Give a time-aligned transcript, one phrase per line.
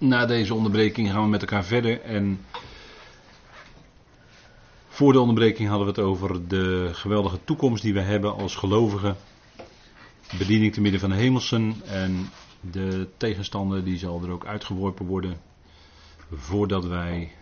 [0.00, 2.00] Na deze onderbreking gaan we met elkaar verder.
[2.00, 2.44] En
[4.88, 9.16] voor de onderbreking hadden we het over de geweldige toekomst die we hebben als gelovigen.
[10.38, 11.82] Bediening te midden van de hemelsen.
[11.86, 12.30] En
[12.60, 15.40] de tegenstander die zal er ook uitgeworpen worden.
[16.32, 17.32] Voordat wij,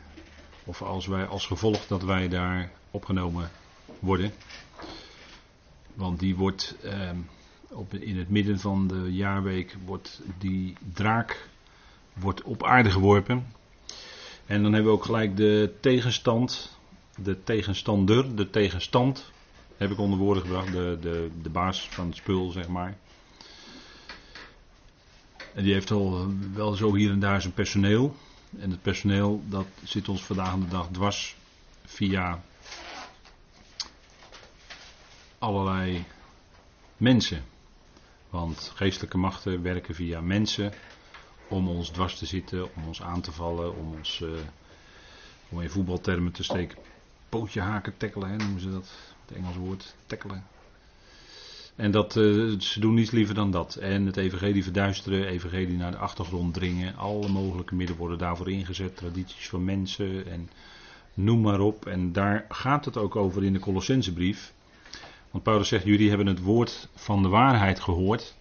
[0.65, 3.51] of als wij als gevolg dat wij daar opgenomen
[3.99, 4.33] worden.
[5.95, 7.11] Want die wordt eh,
[7.69, 11.49] op, in het midden van de jaarweek wordt die draak
[12.21, 13.47] wordt op aarde geworpen.
[14.47, 16.79] En dan hebben we ook gelijk de tegenstand,
[17.17, 19.31] de tegenstander, de tegenstand,
[19.77, 22.97] heb ik onder woorden gebracht, de, de, de baas van het spul, zeg maar.
[25.55, 28.17] En die heeft al wel zo hier en daar zijn personeel.
[28.59, 31.37] En het personeel dat zit ons vandaag de dag dwars
[31.85, 32.43] via
[35.39, 36.05] allerlei
[36.97, 37.45] mensen.
[38.31, 40.73] Want geestelijke machten werken via mensen
[41.49, 44.31] om ons dwars te zitten, om ons aan te vallen, om ons, uh,
[45.49, 46.79] om in voetbaltermen te steken,
[47.29, 48.89] pootje haken, tackelen, hè, noemen ze dat,
[49.27, 50.45] het Engelse woord, tackelen.
[51.77, 53.75] En dat, uh, ze doen niets liever dan dat.
[53.75, 56.97] En het evangelie verduisteren, evangelie naar de achtergrond dringen.
[56.97, 58.97] Alle mogelijke middelen worden daarvoor ingezet.
[58.97, 60.51] Tradities van mensen en
[61.15, 61.87] noem maar op.
[61.87, 64.53] En daar gaat het ook over in de Colossensebrief.
[65.31, 68.37] Want Paulus zegt, jullie hebben het woord van de waarheid gehoord.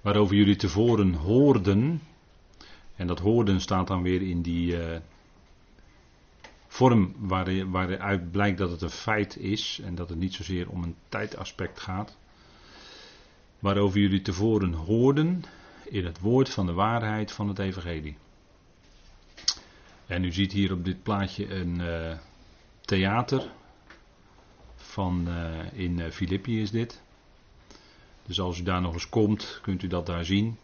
[0.00, 2.02] Waarover jullie tevoren hoorden.
[2.98, 4.96] En dat hoorden staat dan weer in die uh,
[6.66, 9.80] vorm waar, waaruit blijkt dat het een feit is.
[9.84, 12.16] En dat het niet zozeer om een tijdaspect gaat.
[13.58, 15.44] Waarover jullie tevoren hoorden
[15.84, 18.16] in het woord van de waarheid van het evangelie.
[20.06, 22.16] En u ziet hier op dit plaatje een uh,
[22.80, 23.50] theater.
[24.76, 27.00] Van, uh, in Filippi is dit.
[28.26, 30.56] Dus als u daar nog eens komt, kunt u dat daar zien.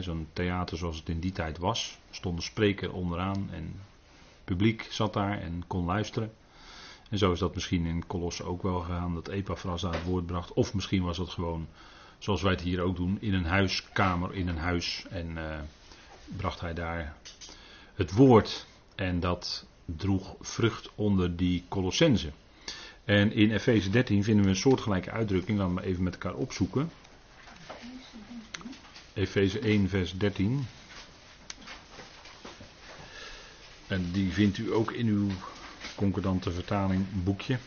[0.00, 1.98] Zo'n theater zoals het in die tijd was.
[2.10, 6.32] Stond een spreker onderaan en het publiek zat daar en kon luisteren.
[7.10, 10.26] En zo is dat misschien in Colosse ook wel gegaan, dat Epaphras daar het woord
[10.26, 10.52] bracht.
[10.52, 11.68] Of misschien was het gewoon,
[12.18, 15.06] zoals wij het hier ook doen, in een huiskamer, in een huis.
[15.10, 15.58] En uh,
[16.36, 17.16] bracht hij daar
[17.94, 18.66] het woord.
[18.94, 22.30] En dat droeg vrucht onder die Colossense.
[23.04, 26.90] En in Efeze 13 vinden we een soortgelijke uitdrukking, laten we even met elkaar opzoeken.
[29.14, 30.66] Efeze 1, vers 13.
[33.86, 35.28] En die vindt u ook in uw
[35.94, 37.58] concordante vertaling boekje.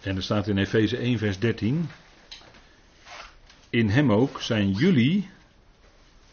[0.00, 1.88] En er staat in Efeze 1, vers 13.
[3.70, 5.28] In hem ook zijn jullie,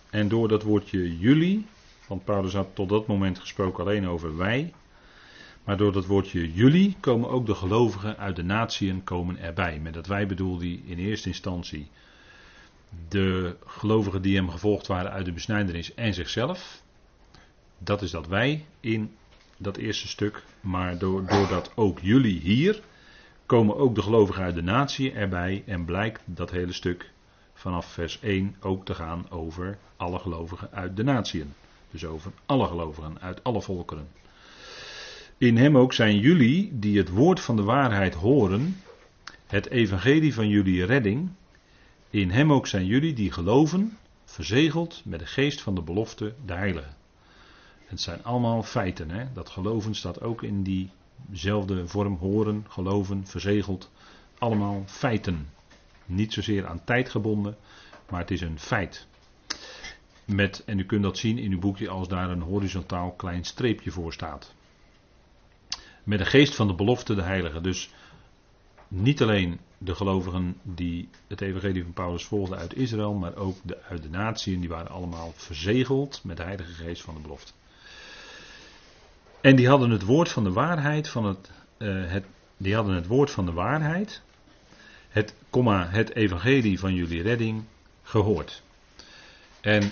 [0.09, 1.65] en door dat woordje jullie,
[2.07, 4.73] want Paulus had tot dat moment gesproken alleen over wij,
[5.65, 9.79] maar door dat woordje jullie komen ook de gelovigen uit de natieën komen erbij.
[9.79, 11.87] Met dat wij bedoel die in eerste instantie
[13.09, 16.81] de gelovigen die hem gevolgd waren uit de besnijdenis en zichzelf.
[17.77, 19.15] Dat is dat wij in
[19.57, 20.43] dat eerste stuk.
[20.61, 22.81] Maar doordat ook jullie hier
[23.45, 27.11] komen ook de gelovigen uit de natie erbij en blijkt dat hele stuk
[27.53, 31.53] vanaf vers 1 ook te gaan over alle gelovigen uit de natieën.
[31.91, 34.07] Dus over alle gelovigen uit alle volkeren.
[35.37, 38.81] In hem ook zijn jullie die het woord van de waarheid horen,
[39.47, 41.29] het evangelie van jullie redding.
[42.09, 46.53] In hem ook zijn jullie die geloven, verzegeld met de geest van de belofte, de
[46.53, 46.89] heilige.
[47.85, 49.09] Het zijn allemaal feiten.
[49.09, 49.25] Hè?
[49.33, 50.89] Dat geloven staat ook in
[51.29, 52.17] diezelfde vorm.
[52.17, 53.91] Horen, geloven, verzegeld.
[54.37, 55.49] Allemaal feiten.
[56.05, 57.57] Niet zozeer aan tijd gebonden,
[58.09, 59.07] maar het is een feit.
[60.25, 63.91] Met, en u kunt dat zien in uw boekje als daar een horizontaal klein streepje
[63.91, 64.53] voor staat.
[66.05, 67.61] Met de geest van de belofte, de heilige.
[67.61, 67.89] Dus
[68.87, 73.81] niet alleen de gelovigen die het evangelie van Paulus volgden uit Israël, maar ook de,
[73.89, 77.51] uit de natieën, die waren allemaal verzegeld met de heilige geest van de belofte.
[79.41, 82.25] En die hadden het woord van de waarheid van het, uh, het
[82.57, 84.21] die hadden het woord van de waarheid,
[85.09, 85.33] het,
[85.89, 87.63] het evangelie van jullie redding
[88.03, 88.61] gehoord.
[89.61, 89.91] En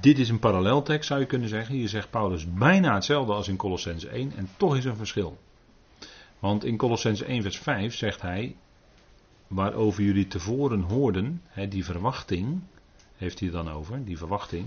[0.00, 1.74] dit is een paralleltekst, zou je kunnen zeggen.
[1.74, 5.38] Hier zegt Paulus bijna hetzelfde als in Colossens 1 en toch is er een verschil.
[6.38, 8.56] Want in Colossens 1 vers 5 zegt hij,
[9.46, 12.60] waarover jullie tevoren hoorden, hè, die verwachting,
[13.16, 14.66] heeft hij dan over, die verwachting.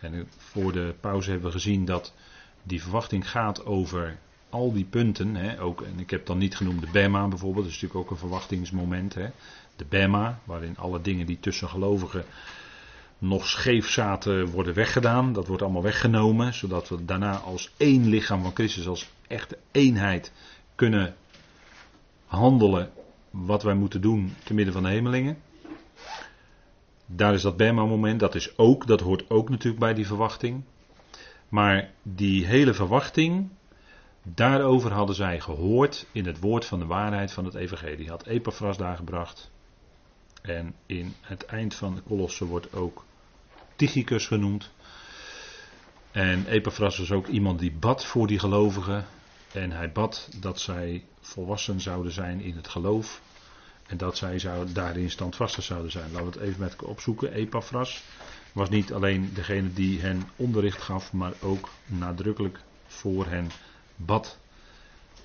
[0.00, 2.12] En voor de pauze hebben we gezien dat
[2.62, 5.34] die verwachting gaat over al die punten.
[5.34, 8.10] Hè, ook, en ik heb dan niet genoemd de Bema bijvoorbeeld, dat is natuurlijk ook
[8.10, 9.14] een verwachtingsmoment.
[9.14, 9.26] Hè.
[9.76, 12.24] De Bema, waarin alle dingen die tussen gelovigen
[13.18, 15.32] nog scheef zaten worden weggedaan.
[15.32, 20.32] Dat wordt allemaal weggenomen, zodat we daarna als één lichaam van Christus, als echte eenheid,
[20.74, 21.14] kunnen
[22.26, 22.90] handelen
[23.30, 25.38] wat wij moeten doen te midden van de hemelingen.
[27.06, 30.64] Daar is dat Bema-moment, dat is ook, dat hoort ook natuurlijk bij die verwachting.
[31.48, 33.48] Maar die hele verwachting,
[34.22, 38.08] daarover hadden zij gehoord in het woord van de waarheid van het evangelie.
[38.08, 39.52] Had Epaphras daar gebracht.
[40.44, 43.04] En in het eind van de kolosse wordt ook
[43.76, 44.70] Tychicus genoemd.
[46.10, 49.06] En Epaphras was ook iemand die bad voor die gelovigen.
[49.52, 53.20] En hij bad dat zij volwassen zouden zijn in het geloof.
[53.86, 56.12] En dat zij zou, daarin standvastig zouden zijn.
[56.12, 57.32] Laten we het even met elkaar opzoeken.
[57.32, 58.02] Epaphras
[58.52, 63.50] was niet alleen degene die hen onderricht gaf, maar ook nadrukkelijk voor hen
[63.96, 64.38] bad.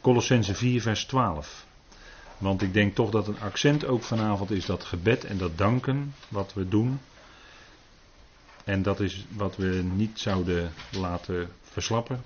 [0.01, 1.67] Colossense 4, vers 12.
[2.39, 6.13] Want ik denk toch dat een accent ook vanavond is dat gebed en dat danken
[6.27, 6.99] wat we doen.
[8.63, 12.23] En dat is wat we niet zouden laten verslappen.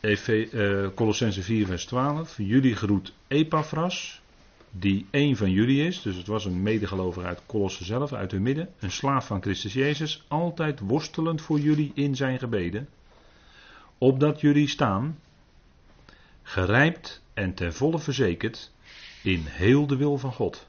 [0.00, 2.34] Uh, Colossense 4, vers 12.
[2.36, 4.20] Jullie groet Epaphras,
[4.70, 6.02] die een van jullie is.
[6.02, 8.68] Dus het was een medegelover uit Colosse zelf, uit hun midden.
[8.78, 10.24] Een slaaf van Christus Jezus.
[10.28, 12.88] Altijd worstelend voor jullie in zijn gebeden.
[13.98, 15.18] Opdat jullie staan,
[16.42, 18.72] gerijpt en ten volle verzekerd
[19.22, 20.68] in heel de wil van God.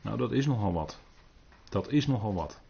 [0.00, 1.00] Nou, dat is nogal wat.
[1.68, 2.60] Dat is nogal wat.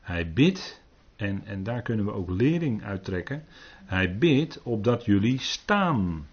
[0.00, 0.82] Hij bidt,
[1.16, 3.44] en, en daar kunnen we ook lering uit trekken.
[3.84, 6.28] Hij bidt opdat jullie staan.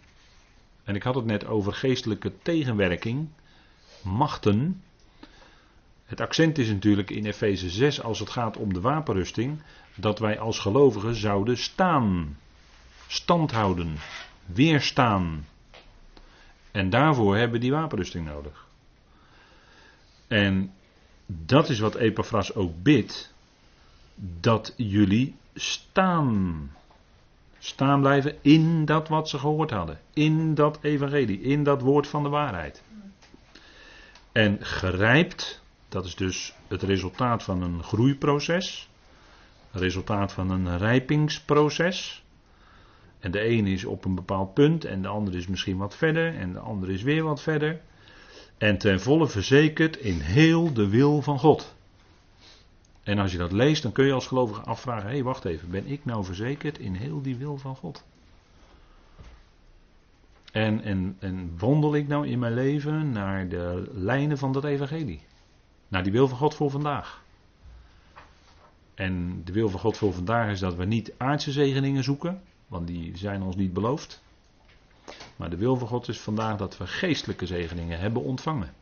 [0.83, 3.29] En ik had het net over geestelijke tegenwerking,
[4.01, 4.83] machten.
[6.05, 9.61] Het accent is natuurlijk in Efeze 6 als het gaat om de wapenrusting,
[9.95, 12.37] dat wij als gelovigen zouden staan,
[13.07, 13.95] stand houden,
[14.45, 15.45] weerstaan.
[16.77, 18.67] En daarvoor hebben die wapenrusting nodig.
[20.27, 20.73] En
[21.25, 23.33] dat is wat Epaphras ook bidt
[24.15, 26.71] dat jullie staan.
[27.59, 29.99] Staan blijven in dat wat ze gehoord hadden.
[30.13, 32.83] In dat evangelie, in dat woord van de waarheid.
[34.31, 38.89] En gerijpt, dat is dus het resultaat van een groeiproces.
[39.71, 42.23] Resultaat van een rijpingsproces.
[43.27, 46.35] En de ene is op een bepaald punt en de andere is misschien wat verder
[46.35, 47.81] en de andere is weer wat verder.
[48.57, 51.75] En ten volle verzekerd in heel de wil van God.
[53.03, 55.69] En als je dat leest, dan kun je als gelovige afvragen: hé, hey, wacht even,
[55.69, 58.03] ben ik nou verzekerd in heel die wil van God?
[60.51, 65.21] En, en, en wandel ik nou in mijn leven naar de lijnen van dat evangelie?
[65.87, 67.23] Naar die wil van God voor vandaag.
[68.95, 72.87] En de wil van God voor vandaag is dat we niet aardse zegeningen zoeken, want
[72.87, 74.21] die zijn ons niet beloofd.
[75.35, 78.73] Maar de wil van God is vandaag dat we geestelijke zegeningen hebben ontvangen.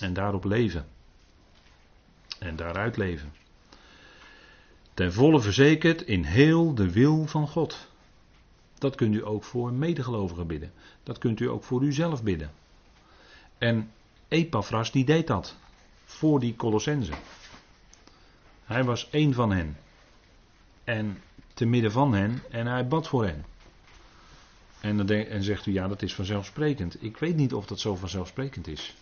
[0.00, 0.86] En daarop leven
[2.38, 3.32] en daaruit leven.
[4.94, 7.88] Ten volle verzekerd in heel de wil van God.
[8.78, 10.72] Dat kunt u ook voor medegelovigen bidden.
[11.02, 12.50] Dat kunt u ook voor uzelf bidden.
[13.58, 13.90] En
[14.28, 15.56] Epaphras die deed dat.
[16.04, 17.12] Voor die Colossense.
[18.64, 19.76] Hij was één van hen.
[20.84, 21.22] En
[21.56, 22.42] te midden van hen.
[22.50, 23.44] En hij bad voor hen.
[24.80, 27.02] En dan en zegt u ja dat is vanzelfsprekend.
[27.02, 28.94] Ik weet niet of dat zo vanzelfsprekend is.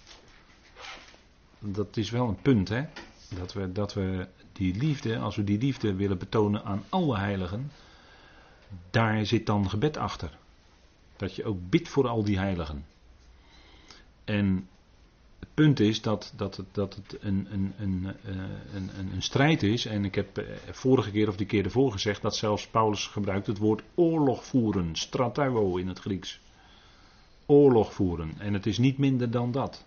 [1.58, 2.84] Dat is wel een punt hè.
[3.28, 7.70] Dat we, dat we die liefde, als we die liefde willen betonen aan alle heiligen,
[8.90, 10.38] daar zit dan gebed achter.
[11.16, 12.86] Dat je ook bidt voor al die heiligen.
[14.24, 14.68] En
[15.44, 18.34] het punt is dat, dat het, dat het een, een, een, eh,
[18.74, 19.86] een, een, strijd is.
[19.86, 23.46] En ik heb eh, vorige keer of die keer ervoor gezegd dat zelfs Paulus gebruikt
[23.46, 24.96] het woord oorlog voeren.
[24.96, 26.40] Strateuo in het Grieks.
[27.46, 28.34] Oorlog voeren.
[28.38, 29.84] En het is niet minder dan dat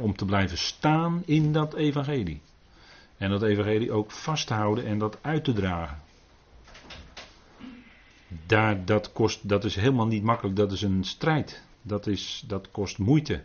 [0.00, 2.40] om te blijven staan in dat evangelie.
[3.16, 6.00] En dat evangelie ook vast te houden en dat uit te dragen.
[8.46, 11.65] Daar, dat, kost, dat is helemaal niet makkelijk, dat is een strijd.
[11.86, 13.44] Dat, is, dat kost moeite.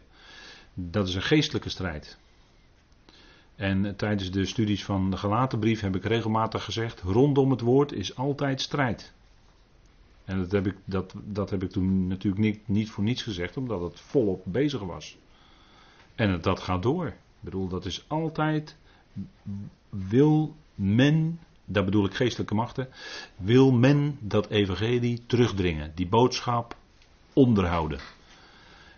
[0.74, 2.18] Dat is een geestelijke strijd.
[3.56, 7.92] En tijdens de studies van de gelaten brief heb ik regelmatig gezegd: rondom het woord
[7.92, 9.14] is altijd strijd.
[10.26, 13.58] En dat heb ik, dat, dat heb ik toen natuurlijk niet, niet voor niets gezegd,
[13.58, 15.18] omdat het volop bezig was.
[16.16, 17.08] En dat gaat door.
[17.08, 18.76] Ik bedoel, dat is altijd.
[19.90, 22.90] Wil men, daar bedoel ik geestelijke machten,
[23.38, 26.76] wil men dat evangelie terugdringen, die boodschap
[27.34, 28.00] onderhouden.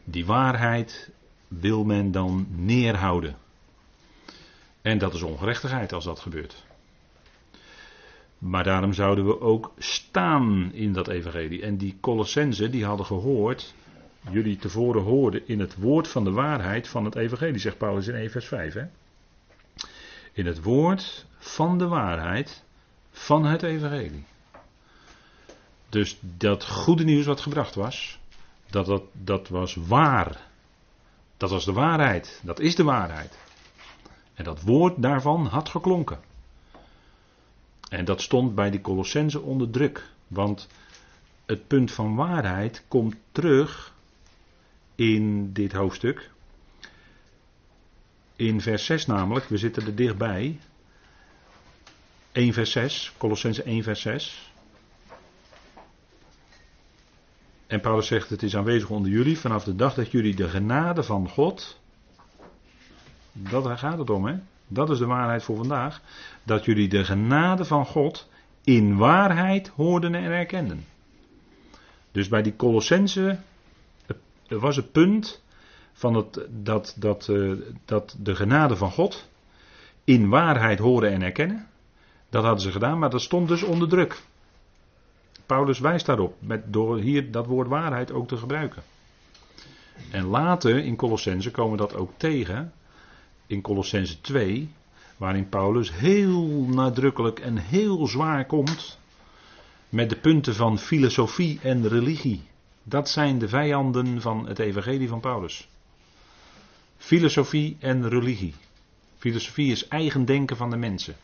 [0.04, 1.10] Die waarheid
[1.48, 3.36] wil men dan neerhouden.
[4.82, 6.66] En dat is ongerechtigheid als dat gebeurt.
[8.38, 11.62] Maar daarom zouden we ook staan in dat evangelie.
[11.62, 13.74] En die Colossensen die hadden gehoord
[14.32, 18.16] jullie tevoren hoorden in het woord van de waarheid van het evangelie, zegt Paulus in
[18.16, 18.74] 1 vers 5.
[18.74, 18.86] Hè?
[20.34, 22.64] In het woord van de waarheid
[23.12, 24.24] van het evangelie.
[25.90, 28.20] Dus dat goede nieuws wat gebracht was,
[28.74, 30.42] dat, dat, dat was waar.
[31.38, 32.40] Dat was de waarheid.
[32.44, 33.38] Dat is de waarheid.
[34.34, 36.20] En dat woord daarvan had geklonken.
[37.90, 40.10] En dat stond bij de Colossense onder druk.
[40.28, 40.68] Want
[41.46, 43.94] het punt van waarheid komt terug
[44.96, 46.32] in dit hoofdstuk.
[48.36, 50.60] In vers 6 namelijk, we zitten er dichtbij.
[52.32, 54.53] 1 vers 6, Colossense 1 vers 6.
[57.74, 61.04] En Paulus zegt: Het is aanwezig onder jullie vanaf de dag dat jullie de genade
[61.04, 61.80] van God.
[63.32, 64.36] Dat gaat het om, hè?
[64.68, 66.02] Dat is de waarheid voor vandaag.
[66.44, 68.30] Dat jullie de genade van God
[68.64, 70.86] in waarheid hoorden en erkenden.
[72.12, 73.40] Dus bij die Colossense
[74.48, 75.44] was het punt
[75.94, 79.30] van het, dat, dat, uh, dat de genade van God
[80.04, 81.68] in waarheid horen en erkennen.
[82.30, 84.22] Dat hadden ze gedaan, maar dat stond dus onder druk.
[85.46, 88.84] Paulus wijst daarop, met, door hier dat woord waarheid ook te gebruiken.
[90.12, 92.74] En later in Colossense komen we dat ook tegen,
[93.48, 94.70] in Colossense 2,
[95.18, 98.98] waarin Paulus heel nadrukkelijk en heel zwaar komt
[99.90, 102.42] met de punten van filosofie en religie.
[102.84, 105.68] Dat zijn de vijanden van het evangelie van Paulus.
[106.98, 108.54] Filosofie en religie.
[109.18, 111.16] Filosofie is eigen denken van de mensen.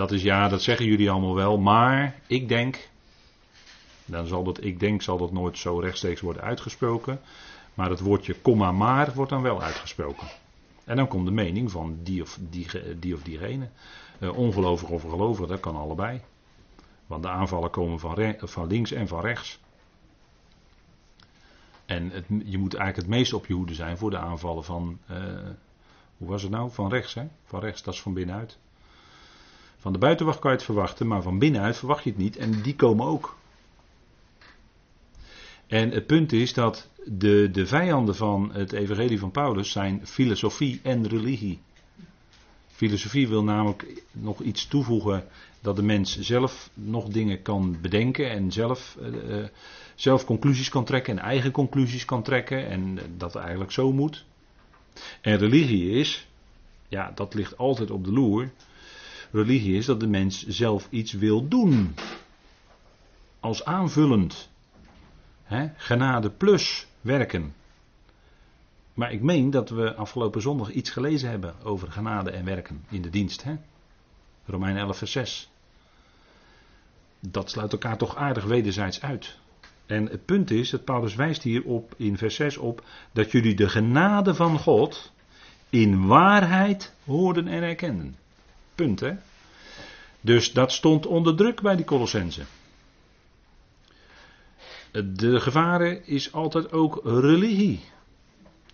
[0.00, 2.88] Dat is ja, dat zeggen jullie allemaal wel, maar ik denk,
[4.04, 7.20] dan zal dat ik denk zal dat nooit zo rechtstreeks worden uitgesproken,
[7.74, 10.26] maar het woordje komma maar wordt dan wel uitgesproken.
[10.84, 12.66] En dan komt de mening van die of, die,
[12.98, 13.68] die of diegene.
[14.18, 16.20] Uh, ongelovig of gelovig, dat kan allebei.
[17.06, 19.60] Want de aanvallen komen van, van links en van rechts.
[21.86, 24.98] En het, je moet eigenlijk het meest op je hoede zijn voor de aanvallen van.
[25.10, 25.16] Uh,
[26.16, 26.70] hoe was het nou?
[26.70, 27.26] Van rechts, hè?
[27.44, 28.58] Van rechts, dat is van binnenuit.
[29.80, 32.36] Van de buitenwacht kan je het verwachten, maar van binnenuit verwacht je het niet.
[32.36, 33.36] En die komen ook.
[35.66, 40.80] En het punt is dat de, de vijanden van het evangelie van Paulus zijn filosofie
[40.82, 41.60] en religie.
[42.66, 45.24] Filosofie wil namelijk nog iets toevoegen
[45.60, 49.44] dat de mens zelf nog dingen kan bedenken en zelf, uh,
[49.94, 54.24] zelf conclusies kan trekken en eigen conclusies kan trekken en dat eigenlijk zo moet.
[55.20, 56.28] En religie is,
[56.88, 58.50] ja, dat ligt altijd op de loer.
[59.30, 61.94] Religie is dat de mens zelf iets wil doen.
[63.40, 64.48] Als aanvullend.
[65.76, 67.54] Genade plus werken.
[68.94, 73.02] Maar ik meen dat we afgelopen zondag iets gelezen hebben over genade en werken in
[73.02, 73.44] de dienst.
[74.46, 75.50] Romein 11 vers 6.
[77.20, 79.38] Dat sluit elkaar toch aardig wederzijds uit.
[79.86, 83.54] En het punt is, dat Paulus wijst hier op in vers 6 op, dat jullie
[83.54, 85.12] de genade van God
[85.70, 88.16] in waarheid hoorden en erkenden.
[90.20, 92.46] Dus dat stond onder druk bij die Colossensen.
[94.92, 97.80] De gevaren is altijd ook religie.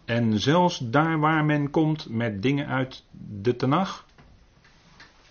[0.04, 3.02] En zelfs daar waar men komt met dingen uit
[3.40, 4.06] de Tenach,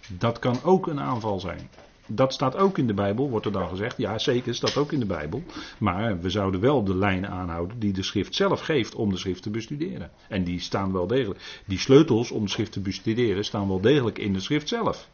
[0.08, 1.70] dat kan ook een aanval zijn.
[2.08, 3.98] Dat staat ook in de Bijbel, wordt er dan gezegd.
[3.98, 5.44] Ja, zeker, staat ook in de Bijbel.
[5.78, 9.42] Maar we zouden wel de lijnen aanhouden die de schrift zelf geeft om de schrift
[9.42, 10.12] te bestuderen.
[10.30, 11.62] En die staan wel degelijk.
[11.66, 15.10] Die sleutels om de schrift te bestuderen staan wel degelijk in de schrift zelf.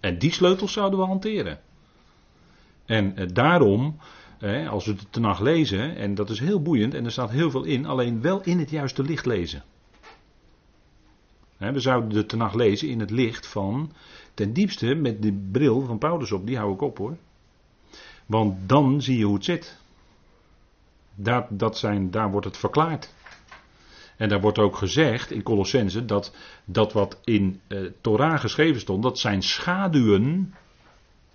[0.00, 1.60] En die sleutels zouden we hanteren.
[2.86, 3.96] En eh, daarom,
[4.38, 7.50] eh, als we de nacht lezen, en dat is heel boeiend en er staat heel
[7.50, 9.62] veel in, alleen wel in het juiste licht lezen.
[11.60, 13.92] We zouden de Tenach lezen in het licht van,
[14.34, 17.16] ten diepste met de bril van Paulus op, die hou ik op hoor.
[18.26, 19.78] Want dan zie je hoe het zit.
[21.14, 23.14] Daar, dat zijn, daar wordt het verklaard.
[24.16, 29.02] En daar wordt ook gezegd in Colossense dat dat wat in uh, Torah geschreven stond,
[29.02, 30.54] dat zijn schaduwen.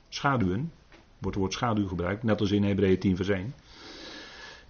[0.10, 0.72] Schaduwen,
[1.18, 3.54] wordt het woord schaduw gebruikt, net als in Hebreeën 10 vers 1.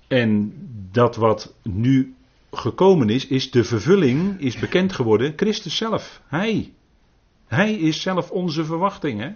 [0.07, 0.53] En
[0.91, 2.14] dat wat nu
[2.57, 6.21] gekomen is, is de vervulling, is bekend geworden, Christus zelf.
[6.27, 6.73] Hij.
[7.47, 9.19] Hij is zelf onze verwachting.
[9.19, 9.31] Hè?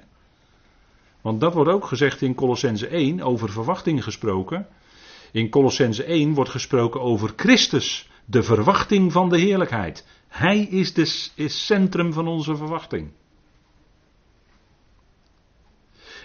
[1.22, 4.68] Want dat wordt ook gezegd in Colossense 1, over verwachtingen gesproken.
[5.32, 10.06] In Colossense 1 wordt gesproken over Christus de verwachting van de heerlijkheid.
[10.28, 13.12] Hij is het is centrum van onze verwachting.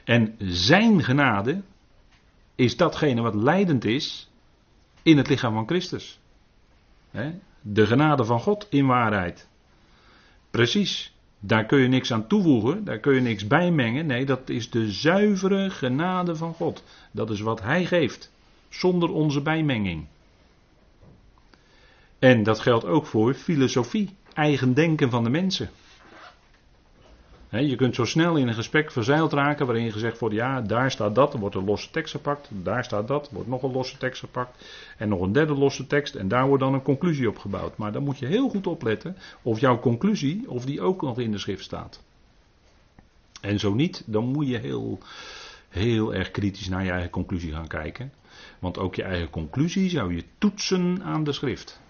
[0.04, 1.62] En zijn genade
[2.54, 4.30] is datgene wat leidend is
[5.02, 6.18] in het lichaam van Christus.
[7.60, 9.48] De genade van God in waarheid.
[10.50, 11.12] Precies.
[11.40, 14.06] Daar kun je niks aan toevoegen, daar kun je niks bijmengen.
[14.06, 16.82] Nee, dat is de zuivere genade van God.
[17.10, 18.30] Dat is wat Hij geeft,
[18.68, 20.06] zonder onze bijmenging.
[22.18, 25.70] En dat geldt ook voor filosofie, eigen denken van de mensen.
[27.60, 30.90] Je kunt zo snel in een gesprek verzeild raken waarin je gezegd wordt, ja, daar
[30.90, 33.96] staat dat, er wordt een losse tekst gepakt, daar staat dat, wordt nog een losse
[33.96, 34.64] tekst gepakt
[34.98, 37.76] en nog een derde losse tekst en daar wordt dan een conclusie op gebouwd.
[37.76, 41.30] Maar dan moet je heel goed opletten of jouw conclusie, of die ook nog in
[41.30, 42.02] de schrift staat.
[43.40, 44.98] En zo niet, dan moet je heel,
[45.68, 48.12] heel erg kritisch naar je eigen conclusie gaan kijken.
[48.58, 51.82] Want ook je eigen conclusie zou je toetsen aan de schrift.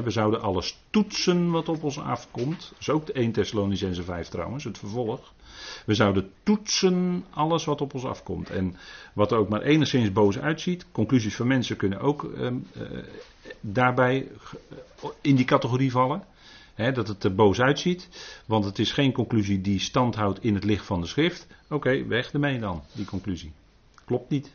[0.00, 2.60] We zouden alles toetsen wat op ons afkomt.
[2.70, 5.32] Dat is ook de 1 Thessalonicense 5 trouwens, het vervolg.
[5.86, 8.50] We zouden toetsen alles wat op ons afkomt.
[8.50, 8.76] En
[9.12, 10.86] wat er ook maar enigszins boos uitziet.
[10.92, 12.82] Conclusies van mensen kunnen ook ehm, eh,
[13.60, 14.28] daarbij
[15.20, 16.24] in die categorie vallen
[16.76, 18.08] dat het er boos uitziet.
[18.46, 21.46] Want het is geen conclusie die stand houdt in het licht van de schrift.
[21.68, 23.52] Oké, weg ermee dan, die conclusie.
[24.04, 24.54] Klopt niet.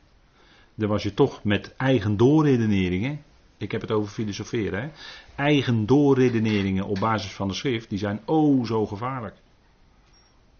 [0.75, 3.21] Dan was je toch met eigen doorredeneringen.
[3.57, 4.81] Ik heb het over filosoferen.
[4.81, 4.89] Hè,
[5.35, 7.89] eigen doorredeneringen op basis van de schrift.
[7.89, 9.35] Die zijn oh zo gevaarlijk.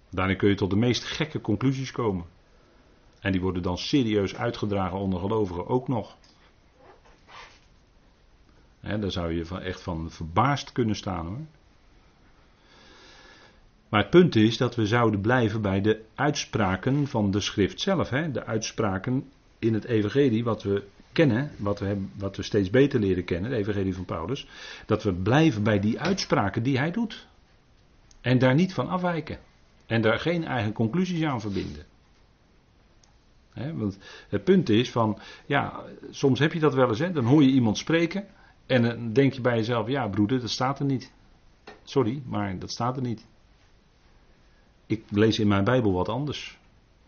[0.10, 2.26] Daarin kun je tot de meest gekke conclusies komen.
[3.20, 6.16] En die worden dan serieus uitgedragen onder gelovigen ook nog.
[8.82, 11.46] Daar zou je van, echt van verbaasd kunnen staan hoor.
[13.90, 18.10] Maar het punt is dat we zouden blijven bij de uitspraken van de schrift zelf.
[18.10, 18.32] Hè?
[18.32, 23.00] De uitspraken in het evangelie wat we kennen, wat we, hebben, wat we steeds beter
[23.00, 24.48] leren kennen, de evangelie van Paulus.
[24.86, 27.28] Dat we blijven bij die uitspraken die hij doet.
[28.22, 29.40] En daar niet van afwijken.
[29.86, 31.86] En daar geen eigen conclusies aan verbinden.
[33.54, 33.98] want
[34.30, 37.78] het punt is van, ja, soms heb je dat wel eens, dan hoor je iemand
[37.78, 38.28] spreken
[38.66, 41.12] en dan denk je bij jezelf, ja broeder, dat staat er niet.
[41.84, 43.26] Sorry, maar dat staat er niet.
[44.86, 46.57] Ik lees in mijn Bijbel wat anders.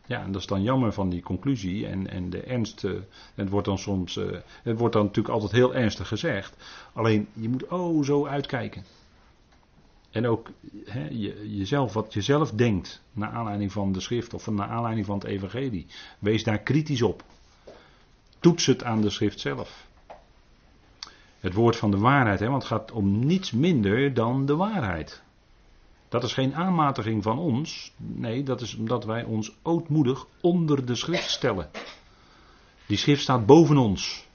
[0.09, 2.83] Ja, en dat is dan jammer van die conclusie en, en de ernst.
[2.83, 2.99] Uh,
[3.35, 6.55] het wordt dan soms, uh, het wordt dan natuurlijk altijd heel ernstig gezegd.
[6.93, 8.85] Alleen je moet oh zo uitkijken.
[10.11, 10.51] En ook
[11.09, 15.15] je, jezelf, wat je zelf denkt, naar aanleiding van de schrift of naar aanleiding van
[15.15, 15.85] het evangelie.
[16.19, 17.23] Wees daar kritisch op.
[18.39, 19.87] Toets het aan de schrift zelf.
[21.39, 25.23] Het woord van de waarheid, hè, want het gaat om niets minder dan de waarheid.
[26.09, 27.93] Dat is geen aanmatiging van ons.
[27.97, 31.69] Nee, dat is omdat wij ons ootmoedig onder de schrift stellen.
[32.85, 34.27] Die schrift staat boven ons.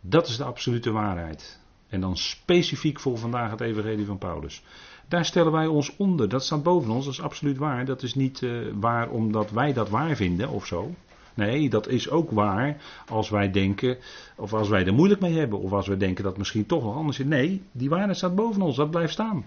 [0.00, 1.60] Dat is de absolute waarheid.
[1.88, 4.62] En dan specifiek voor vandaag het Evangelie van Paulus.
[5.08, 6.28] Daar stellen wij ons onder.
[6.28, 7.04] Dat staat boven ons.
[7.04, 7.84] Dat is absoluut waar.
[7.84, 10.94] Dat is niet uh, waar omdat wij dat waar vinden of zo.
[11.34, 13.98] Nee, dat is ook waar als wij denken,
[14.36, 16.94] of als wij er moeilijk mee hebben, of als wij denken dat misschien toch wel
[16.94, 17.26] anders is.
[17.26, 19.46] Nee, die waarheid staat boven ons, dat blijft staan.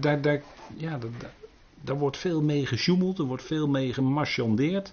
[0.00, 0.42] Daar,
[0.76, 0.98] ja,
[1.80, 4.92] daar, wordt veel mee gesjoemeld, er wordt veel mee gemarchandeerd,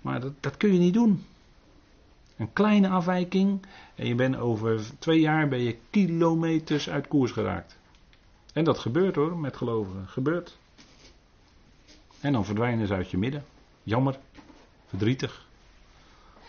[0.00, 1.24] maar dat, dat kun je niet doen.
[2.36, 7.78] Een kleine afwijking en je bent over twee jaar ben je kilometers uit koers geraakt.
[8.52, 10.08] En dat gebeurt hoor, met gelovigen.
[10.08, 10.58] Gebeurt.
[12.20, 13.44] En dan verdwijnen ze uit je midden.
[13.82, 14.18] Jammer.
[14.86, 15.46] Verdrietig.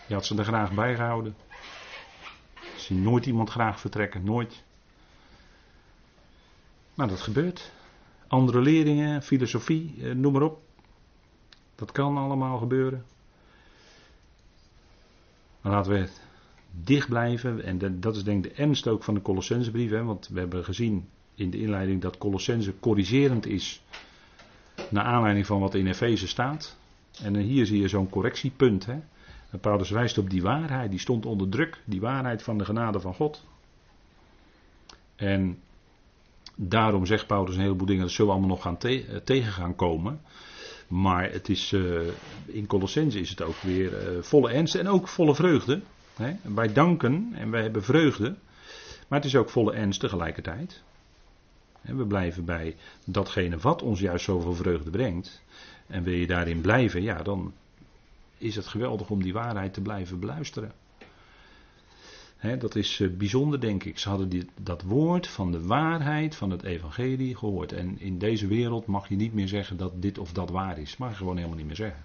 [0.08, 1.36] Je had ze er graag bij gehouden.
[2.76, 4.24] Zie nooit iemand graag vertrekken.
[4.24, 4.64] Nooit.
[6.94, 7.72] Maar dat gebeurt.
[8.28, 10.62] Andere leerlingen, filosofie, eh, noem maar op.
[11.76, 13.06] Dat kan allemaal gebeuren.
[15.62, 16.10] Maar laten we
[16.72, 17.64] dicht blijven.
[17.64, 19.92] En dat is denk ik de ernst ook van de Colossensebrief.
[19.92, 23.84] Want we hebben gezien in de inleiding dat Colossense corrigerend is
[24.90, 26.78] naar aanleiding van wat in Efeze staat.
[27.22, 28.86] En hier zie je zo'n correctiepunt.
[28.86, 29.00] Hè?
[29.52, 33.00] En Paulus wijst op die waarheid, die stond onder druk, die waarheid van de genade
[33.00, 33.46] van God.
[35.16, 35.58] En
[36.56, 39.76] daarom zegt Paulus een heleboel dingen, dat zullen we allemaal nog gaan eh, tegen gaan
[39.76, 40.22] komen.
[40.88, 42.02] Maar het is, uh,
[42.46, 45.82] in Colossense is het ook weer uh, volle ernst en ook volle vreugde.
[46.16, 46.34] Hè?
[46.56, 48.36] Wij danken en wij hebben vreugde.
[49.08, 50.84] Maar het is ook volle ernst tegelijkertijd.
[51.82, 55.42] We blijven bij datgene wat ons juist zoveel vreugde brengt.
[55.88, 57.54] En wil je daarin blijven, ja, dan
[58.38, 60.72] is het geweldig om die waarheid te blijven beluisteren.
[62.42, 64.00] Dat is eh, bijzonder, denk ik.
[64.00, 67.72] Ze hadden dat woord van de waarheid van het evangelie gehoord.
[67.72, 70.98] En in deze wereld mag je niet meer zeggen dat dit of dat waar is.
[70.98, 72.04] Mag je gewoon helemaal niet meer zeggen.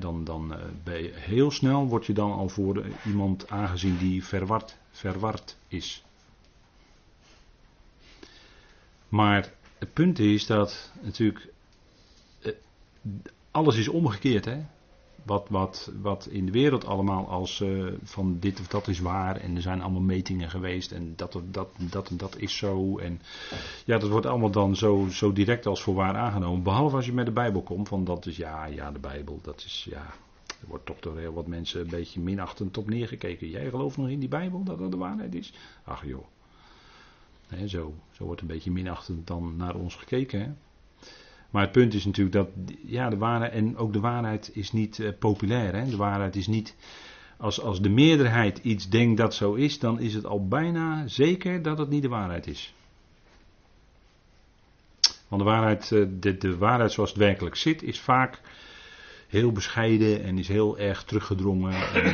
[0.00, 4.24] dan dan uh, ben je, heel snel word je dan al voor iemand aangezien die
[4.24, 6.04] verward, verward is.
[9.08, 11.48] Maar het punt is dat natuurlijk
[12.42, 12.52] eh,
[13.50, 14.44] alles is omgekeerd.
[14.44, 14.64] Hè?
[15.26, 19.36] Wat, wat, wat in de wereld allemaal als uh, van dit of dat is waar
[19.36, 22.98] en er zijn allemaal metingen geweest en dat dat, dat, dat is zo.
[22.98, 23.20] En
[23.84, 26.62] ja, dat wordt allemaal dan zo, zo direct als voor waar aangenomen.
[26.62, 29.62] Behalve als je met de Bijbel komt, van dat is ja, ja, de Bijbel, dat
[29.66, 30.06] is ja.
[30.60, 33.48] Er wordt toch door heel wat mensen een beetje minachtend op neergekeken.
[33.48, 35.52] Jij gelooft nog in die Bijbel dat dat de waarheid is?
[35.84, 36.24] Ach joh.
[37.66, 40.40] zo, zo wordt een beetje minachtend dan naar ons gekeken.
[40.40, 40.52] Hè?
[41.56, 42.48] Maar het punt is natuurlijk dat
[42.86, 45.74] ja, de waarheid, en ook de waarheid is niet uh, populair.
[45.74, 45.88] Hè?
[45.88, 46.76] De waarheid is niet,
[47.36, 51.62] als, als de meerderheid iets denkt dat zo is, dan is het al bijna zeker
[51.62, 52.74] dat het niet de waarheid is.
[55.28, 58.40] Want de waarheid, eh, de, de waarheid zoals het werkelijk zit, is vaak
[59.28, 61.92] heel bescheiden en is heel erg teruggedrongen.
[61.92, 62.04] En,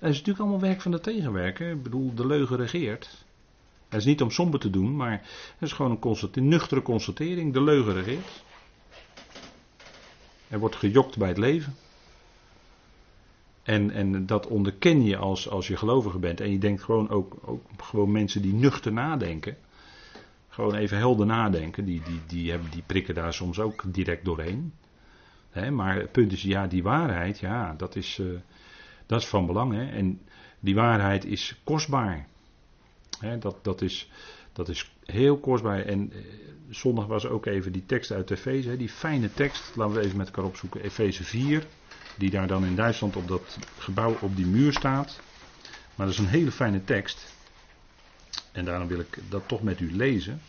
[0.00, 1.70] dat is natuurlijk allemaal werk van de tegenwerker.
[1.70, 3.24] Ik bedoel, de leugen regeert.
[3.94, 5.10] Dat is niet om somber te doen, maar
[5.58, 5.98] het is gewoon
[6.32, 7.52] een, nuchtere constatering.
[7.52, 8.44] De leugen regeert.
[10.48, 11.74] Er wordt gejokt bij het leven.
[13.62, 16.40] En, en dat onderken je als, als je gelovige bent.
[16.40, 19.56] En je denkt gewoon ook, ook gewoon mensen die nuchter nadenken.
[20.48, 21.84] Gewoon even helder nadenken.
[21.84, 24.72] Die, die, die, hebben, die prikken daar soms ook direct doorheen.
[25.70, 28.38] maar het punt is, ja, die waarheid, ja, dat is, uh,
[29.06, 29.72] dat is van belang.
[29.72, 29.90] Hè?
[29.90, 30.20] En
[30.60, 32.32] die waarheid is kostbaar.
[33.38, 34.10] Dat, dat, is,
[34.52, 35.80] dat is heel kostbaar.
[35.80, 36.18] En uh,
[36.70, 39.76] zondag was ook even die tekst uit Efeze, die fijne tekst.
[39.76, 40.80] Laten we even met elkaar opzoeken.
[40.82, 41.66] Efeze 4,
[42.16, 45.20] die daar dan in Duitsland op dat gebouw op die muur staat.
[45.94, 47.32] Maar dat is een hele fijne tekst.
[48.52, 50.40] En daarom wil ik dat toch met u lezen.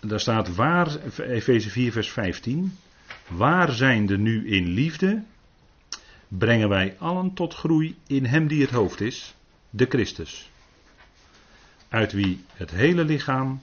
[0.00, 2.78] Daar staat waar, Efeze 4, vers 15.
[3.28, 5.22] Waar zijn de nu in liefde,
[6.38, 9.34] brengen wij allen tot groei in Hem die het hoofd is,
[9.70, 10.50] de Christus.
[11.88, 13.62] Uit wie het hele lichaam,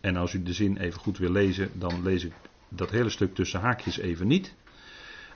[0.00, 2.32] en als u de zin even goed wil lezen, dan lees ik
[2.68, 4.54] dat hele stuk tussen haakjes even niet.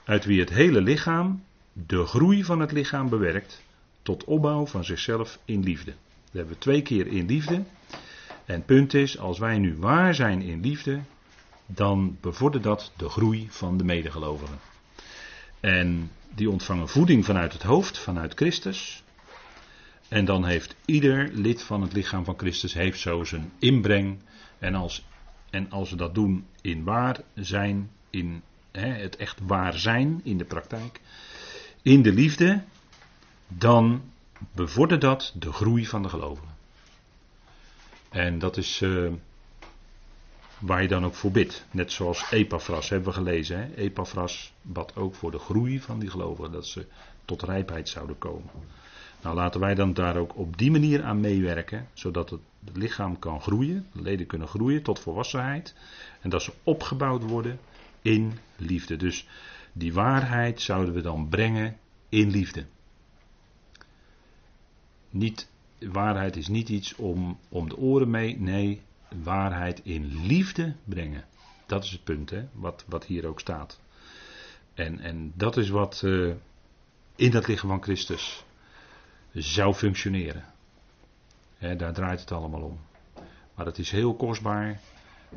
[0.03, 3.63] Uit wie het hele lichaam, de groei van het lichaam bewerkt
[4.01, 5.91] tot opbouw van zichzelf in liefde.
[5.91, 7.63] Dat hebben we twee keer in liefde.
[8.45, 10.99] En punt is, als wij nu waar zijn in liefde,
[11.65, 14.59] dan bevordert dat de groei van de medegelovigen.
[15.65, 19.03] En die ontvangen voeding vanuit het hoofd, vanuit Christus.
[20.07, 24.19] En dan heeft ieder lid van het lichaam van Christus heeft zo zijn inbreng.
[24.59, 25.05] En als,
[25.49, 30.37] en als we dat doen in waar zijn, in hè, het echt waar zijn in
[30.37, 31.01] de praktijk,
[31.81, 32.63] in de liefde,
[33.47, 34.01] dan
[34.51, 36.55] bevordert dat de groei van de gelovigen.
[38.09, 39.11] En dat is uh,
[40.65, 41.65] waar je dan ook voor bidt.
[41.71, 43.57] Net zoals Epaphras hebben we gelezen.
[43.57, 43.75] Hè?
[43.75, 46.51] Epaphras bad ook voor de groei van die gelovigen.
[46.51, 46.85] Dat ze
[47.25, 48.49] tot rijpheid zouden komen.
[49.21, 51.87] Nou laten wij dan daar ook op die manier aan meewerken.
[51.93, 52.41] Zodat het
[52.73, 53.87] lichaam kan groeien.
[53.93, 55.75] De leden kunnen groeien tot volwassenheid.
[56.21, 57.59] En dat ze opgebouwd worden
[58.01, 58.95] in liefde.
[58.97, 59.27] Dus
[59.73, 61.77] die waarheid zouden we dan brengen
[62.09, 62.65] in liefde.
[65.09, 65.49] Niet,
[65.79, 68.81] waarheid is niet iets om, om de oren mee, nee,
[69.23, 71.23] waarheid in liefde brengen.
[71.65, 73.79] Dat is het punt, hè, wat, wat hier ook staat.
[74.73, 76.33] En, en dat is wat uh,
[77.15, 78.45] in dat lichaam van Christus
[79.33, 80.43] zou functioneren.
[81.59, 82.79] daar draait het allemaal om.
[83.55, 84.79] Maar het is heel kostbaar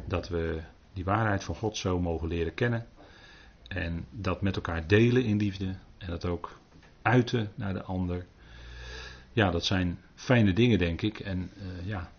[0.07, 0.61] dat we
[0.93, 2.87] die waarheid van God zo mogen leren kennen.
[3.69, 5.75] En dat met elkaar delen in liefde.
[5.99, 6.59] En dat ook
[7.03, 8.27] uiten naar de ander.
[9.33, 11.21] Ja, dat zijn fijne dingen, denk ik.
[11.21, 12.11] En uh, ja,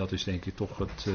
[0.00, 1.14] dat is denk ik toch het, uh,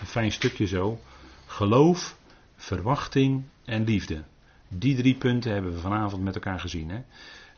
[0.00, 1.00] een fijn stukje zo.
[1.46, 2.16] Geloof,
[2.56, 4.22] verwachting en liefde.
[4.68, 6.90] Die drie punten hebben we vanavond met elkaar gezien.
[6.90, 7.00] Hè?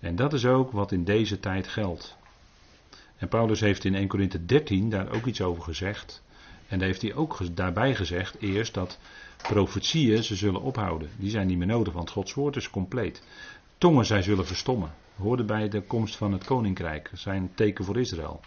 [0.01, 2.17] En dat is ook wat in deze tijd geldt.
[3.17, 6.23] En Paulus heeft in 1 Corinthië 13 daar ook iets over gezegd.
[6.69, 8.99] En daar heeft hij ook daarbij gezegd eerst dat
[9.37, 11.11] profetieën ze zullen ophouden.
[11.17, 13.23] Die zijn niet meer nodig, want Gods woord is compleet.
[13.79, 14.95] Tongen zij zullen verstommen.
[15.17, 17.11] Hoorde bij de komst van het koninkrijk.
[17.15, 18.41] Zijn teken voor Israël.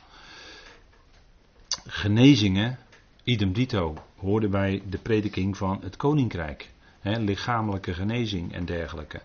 [1.85, 2.77] Genezingen,
[3.23, 6.69] idem dito, hoorde bij de prediking van het koninkrijk.
[7.01, 9.21] Lichamelijke genezing en dergelijke.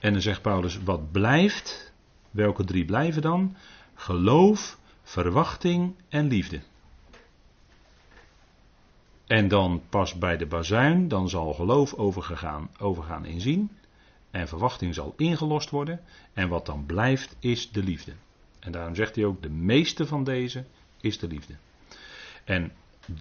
[0.00, 1.92] En dan zegt Paulus, wat blijft?
[2.30, 3.56] Welke drie blijven dan?
[3.94, 6.60] Geloof, verwachting en liefde.
[9.26, 13.70] En dan pas bij de bazuin, dan zal geloof overgegaan, overgaan in zien.
[14.30, 16.00] En verwachting zal ingelost worden.
[16.32, 18.12] En wat dan blijft is de liefde.
[18.60, 20.64] En daarom zegt hij ook, de meeste van deze
[21.00, 21.54] is de liefde.
[22.48, 22.72] En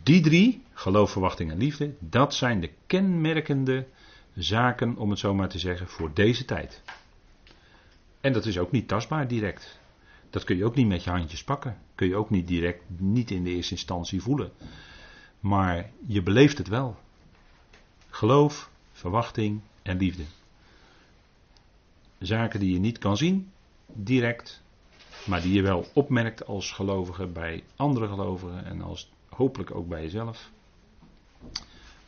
[0.04, 3.88] die drie, geloof, verwachting en liefde, dat zijn de kenmerkende
[4.36, 6.82] zaken, om het zo maar te zeggen, voor deze tijd.
[8.22, 9.80] En dat is ook niet tastbaar direct.
[10.30, 11.78] Dat kun je ook niet met je handjes pakken.
[11.96, 14.52] Kun je ook niet direct, niet in de eerste instantie voelen.
[15.40, 16.98] Maar je beleeft het wel.
[18.10, 20.24] Geloof, verwachting en liefde.
[22.20, 23.52] Zaken die je niet kan zien,
[23.86, 24.62] direct,
[25.26, 30.02] maar die je wel opmerkt als gelovige bij andere gelovigen en als hopelijk ook bij
[30.02, 30.50] jezelf.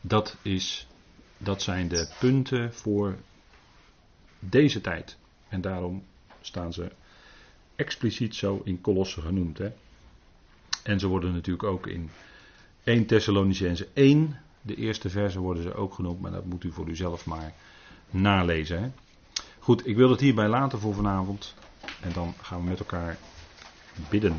[0.01, 0.87] Dat, is,
[1.37, 3.17] dat zijn de punten voor
[4.39, 5.17] deze tijd.
[5.49, 6.03] En daarom
[6.41, 6.91] staan ze
[7.75, 9.57] expliciet zo in Kolossen genoemd.
[9.57, 9.69] Hè?
[10.83, 12.09] En ze worden natuurlijk ook in
[12.83, 16.87] 1 Thessalonicense 1, de eerste verse worden ze ook genoemd, maar dat moet u voor
[16.87, 17.53] uzelf maar
[18.09, 18.81] nalezen.
[18.81, 18.89] Hè?
[19.59, 21.55] Goed, ik wil het hierbij laten voor vanavond.
[22.01, 23.17] En dan gaan we met elkaar
[24.09, 24.37] bidden.